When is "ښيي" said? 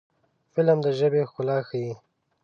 1.67-1.93